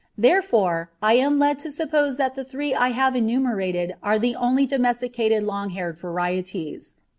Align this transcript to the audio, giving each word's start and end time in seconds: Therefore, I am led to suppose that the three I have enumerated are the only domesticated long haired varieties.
Therefore, 0.17 0.89
I 1.03 1.13
am 1.21 1.37
led 1.37 1.59
to 1.59 1.69
suppose 1.71 2.17
that 2.17 2.33
the 2.33 2.43
three 2.43 2.73
I 2.73 2.89
have 2.89 3.15
enumerated 3.15 3.93
are 4.01 4.17
the 4.17 4.35
only 4.35 4.65
domesticated 4.65 5.43
long 5.43 5.69
haired 5.77 5.99
varieties. 5.99 6.95